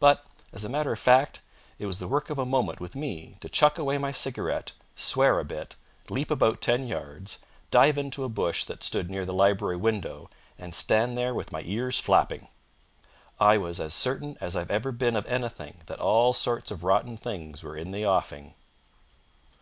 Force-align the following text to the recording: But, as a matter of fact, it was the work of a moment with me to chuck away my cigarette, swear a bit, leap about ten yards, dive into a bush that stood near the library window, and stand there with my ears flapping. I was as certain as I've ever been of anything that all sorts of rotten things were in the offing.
But, 0.00 0.26
as 0.52 0.66
a 0.66 0.68
matter 0.68 0.92
of 0.92 0.98
fact, 0.98 1.40
it 1.78 1.86
was 1.86 1.98
the 1.98 2.06
work 2.06 2.28
of 2.28 2.38
a 2.38 2.44
moment 2.44 2.78
with 2.78 2.94
me 2.94 3.38
to 3.40 3.48
chuck 3.48 3.78
away 3.78 3.96
my 3.96 4.12
cigarette, 4.12 4.72
swear 4.96 5.40
a 5.40 5.46
bit, 5.46 5.76
leap 6.10 6.30
about 6.30 6.60
ten 6.60 6.86
yards, 6.86 7.38
dive 7.70 7.96
into 7.96 8.22
a 8.22 8.28
bush 8.28 8.64
that 8.66 8.82
stood 8.82 9.08
near 9.08 9.24
the 9.24 9.32
library 9.32 9.78
window, 9.78 10.28
and 10.58 10.74
stand 10.74 11.16
there 11.16 11.32
with 11.32 11.52
my 11.52 11.62
ears 11.64 11.98
flapping. 11.98 12.48
I 13.40 13.56
was 13.56 13.80
as 13.80 13.94
certain 13.94 14.36
as 14.42 14.56
I've 14.56 14.70
ever 14.70 14.92
been 14.92 15.16
of 15.16 15.24
anything 15.24 15.78
that 15.86 16.00
all 16.00 16.34
sorts 16.34 16.70
of 16.70 16.84
rotten 16.84 17.16
things 17.16 17.62
were 17.64 17.74
in 17.74 17.92
the 17.92 18.04
offing. 18.04 18.52